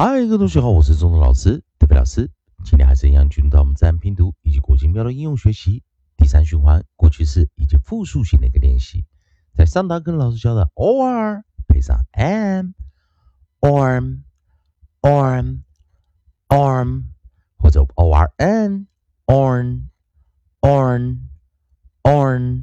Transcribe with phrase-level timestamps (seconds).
[0.00, 2.30] 嗨，各位同学好，我是中中老师，特别老师。
[2.62, 5.82] 今天还是一样进入到我们自然拼读以及国际标的应用学习
[6.16, 9.04] 第三循环过去式以及复数型的一个练习。
[9.56, 12.72] 在上堂跟老师教的 or 配上 am，arm
[15.00, 15.62] arm
[16.46, 17.02] arm
[17.56, 18.86] 或者 orn
[19.26, 19.88] orn
[20.60, 21.18] orn
[22.04, 22.62] orn。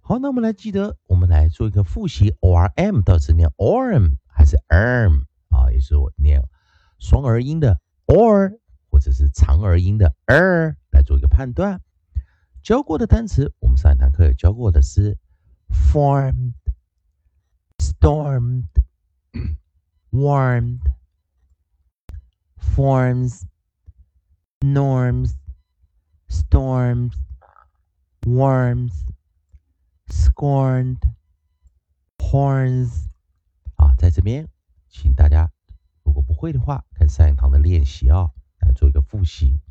[0.00, 5.70] 好，那我们来记得，我们来做一个复习，orm 到底是念 orm 还是 arm 啊？
[5.70, 6.42] 也是我念
[7.02, 11.82] 双儿音的 or 或者是长儿音的 er 来做一个判断。
[12.62, 15.18] 教过的单词，我们上一堂课有教过的是
[15.68, 16.54] formed、
[17.78, 18.68] stormed、
[20.12, 20.78] warmed、
[22.56, 23.42] forms、
[24.60, 25.32] norms、
[26.28, 27.14] storms、
[28.22, 28.92] worms。
[30.08, 30.98] Scorned
[32.18, 32.90] horns
[33.76, 34.46] 啊，在这边，
[34.90, 35.50] 请大家
[36.12, 38.28] 如果不会的话，看上一堂的练习啊，
[38.60, 39.62] 来做一个复习。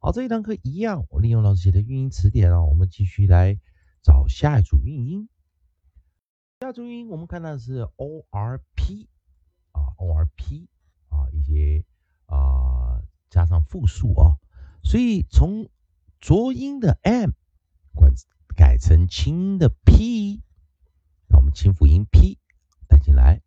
[0.00, 3.60] 好，这一堂课一样，我利用老师写的运音词典啊，我们继续来
[4.02, 5.28] 找下一组运音。
[6.58, 9.08] 下一组运音，我们看到的是 O R P
[9.70, 10.68] 啊，O R P
[11.10, 11.84] 啊，一些
[12.26, 14.38] 啊加上复数啊，
[14.82, 15.70] 所以从
[16.18, 17.30] 浊音的 M
[17.94, 18.12] 管。
[18.56, 20.40] 改成清音的 p，
[21.26, 22.38] 那我们清辅音 p
[22.86, 23.42] 带进来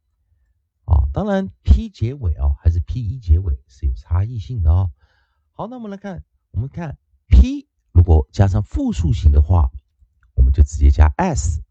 [0.87, 1.05] 啊。
[1.13, 4.89] 当然 p 结尾啊，还是 p 一结尾是有差异性的哦。
[5.51, 9.69] 好，那我们来看，我们看 p 如果加上复数型的话，
[10.33, 11.61] 我们就直接加 s。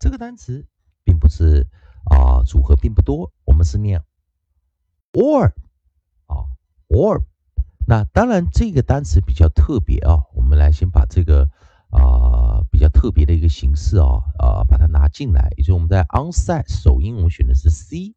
[0.00, 0.66] 这个单词
[1.04, 1.68] 并不是
[2.10, 4.02] 啊，组合并不多，我们是念
[5.12, 5.52] or
[6.26, 6.50] 啊
[6.88, 7.22] or。
[7.86, 11.48] 那当然这个单词比较特别啊，我们来先把这个。
[11.92, 15.52] 啊，比较特别的一个形式啊，啊，把它拿进来。
[15.58, 18.14] 也就是我们在 onside 首音，我们选的是 C，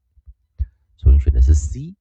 [1.06, 1.96] 首音选的是 C。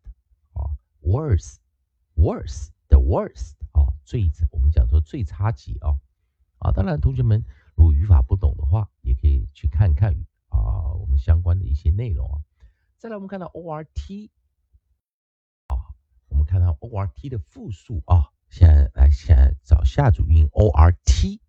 [0.54, 2.70] 啊，worse，worse。
[2.92, 5.96] The worst 啊，最我们讲说最差级啊
[6.58, 7.42] 啊，当然同学们
[7.74, 10.14] 如果语法不懂的话，也可以去看看
[10.50, 12.44] 啊我们相关的一些内容啊。
[13.02, 14.30] 再来，我们看到 O R T
[15.66, 15.74] 啊，
[16.28, 21.42] 我们看到 O R T 的复数啊，现在来现在找下组音 O R T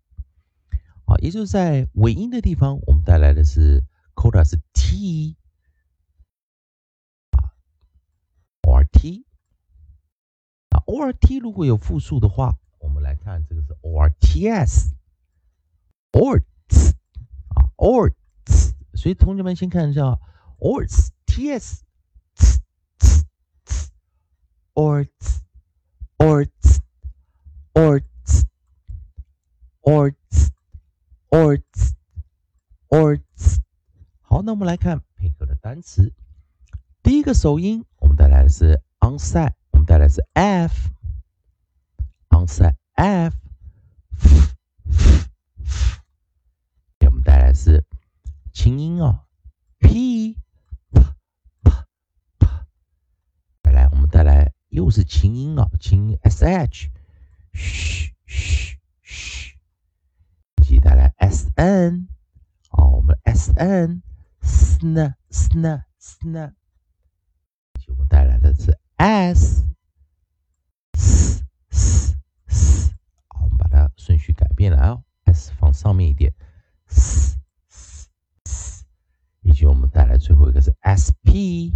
[1.05, 3.83] 啊，也就是在尾音的地方，我们带来的是
[4.15, 5.37] coda 是 T
[7.29, 7.53] 啊
[8.63, 9.27] ，O R T
[10.69, 10.81] 啊。
[10.87, 16.95] O R T 如果有复数的话，我们来看这个是 o r t s，o rts，
[17.49, 20.19] 啊 o rts，所以同学们先看一下
[20.57, 21.83] o rts T S
[22.35, 22.45] t
[22.99, 23.07] t
[23.65, 23.73] t
[24.75, 25.09] or t
[26.19, 26.79] or t
[27.73, 28.05] or t
[29.81, 30.15] or t
[31.31, 31.63] or t
[32.89, 33.23] or t
[34.21, 36.13] 好，那我们来看配合的单词，
[37.01, 39.87] 第一个首音我们带来的是 onside 我们。
[39.87, 40.85] 带来是 f，onside
[42.93, 43.35] f，
[46.99, 47.83] 给我们带来是
[48.53, 49.25] 轻音哦
[49.79, 50.37] ，p
[54.73, 56.89] 又是琴音啊，琴音 s h，
[57.51, 59.55] 嘘嘘嘘，
[60.57, 62.07] 以及带来 s n，
[62.69, 64.01] 啊，我们 s n
[64.41, 66.53] sn sn sn，
[67.75, 69.63] 以及我们带来的是 s
[70.93, 72.15] s s，
[73.27, 76.33] 好，我们把它顺序改变了啊，s 放上面一点
[76.87, 77.37] ，s
[77.69, 78.09] s
[78.43, 78.85] s，
[79.41, 81.75] 以及我们带来最后一个是 s p。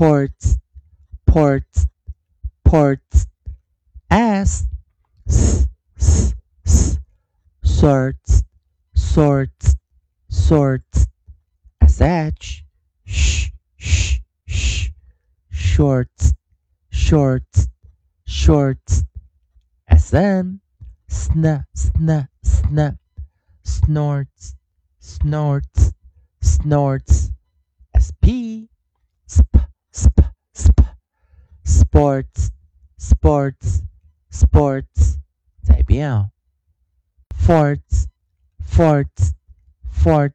[0.00, 0.56] ports,
[1.26, 1.86] ports,
[2.64, 3.26] ports,
[4.10, 4.66] s,
[5.28, 5.66] s,
[6.64, 6.98] s,
[7.62, 8.42] sorts,
[8.94, 9.76] sorts,
[10.30, 11.06] sorts,
[11.84, 12.62] sh,
[13.04, 14.88] sh, sh, sh,
[15.50, 16.32] shorts,
[16.88, 17.68] shorts,
[18.24, 19.04] shorts,
[19.98, 20.60] sn,
[21.10, 22.98] sn, sn, sn,
[23.62, 24.54] snorts,
[24.98, 25.92] snorts,
[26.40, 27.32] snorts,
[28.00, 28.24] sp
[29.28, 29.69] sp
[31.89, 32.51] sports
[32.97, 33.81] sports
[34.29, 35.17] sports
[35.61, 36.31] 再变哦，
[37.33, 38.07] forts
[38.59, 39.33] forts
[39.89, 40.33] fort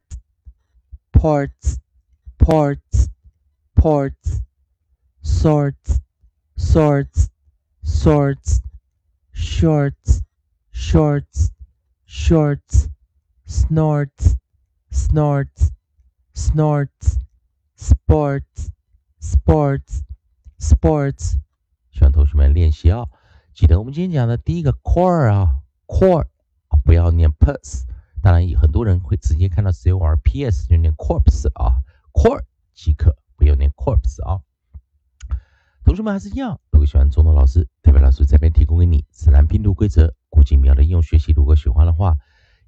[1.12, 1.78] ports
[2.38, 3.08] ports
[3.74, 4.42] ports
[5.22, 6.00] sorts
[6.56, 7.30] sorts
[7.82, 8.60] sorts
[9.32, 10.22] shorts
[10.72, 11.50] shorts
[12.06, 12.88] shorts
[13.46, 14.36] snorts
[14.90, 15.70] snorts
[16.34, 17.18] snorts
[17.76, 18.70] sports
[19.22, 20.02] Sports,
[20.58, 21.36] sports，
[22.05, 23.09] 希望同学们练习哦。
[23.51, 26.27] 记得我们今天讲的第一个 core 啊，core
[26.67, 27.85] 啊，不要念 pus。
[28.21, 31.81] 当然，有很多人会直接看到 c o r p s 就念 corpse 啊
[32.13, 32.43] ，core
[32.75, 34.41] 即可，不要念 corpse 啊。
[35.83, 41.31] 同学们还是一样，如果喜欢中东老师，代表老师这边提供给你自然拼读规则、古今妙的应用学习。
[41.31, 42.15] 如果喜欢的话，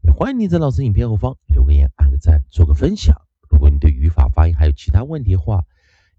[0.01, 3.21] 也欢迎你在老师影片后方留个言、按个赞、做个分享。
[3.51, 5.63] 如果你对语法、发音还有其他问题的话，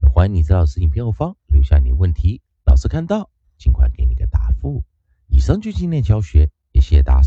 [0.03, 2.43] 也欢迎你在老师影片后方留下你问题，
[2.79, 3.29] 老师看到
[3.59, 4.85] 尽快给你个答复。
[5.27, 7.23] 以上就今天教学，也谢谢大。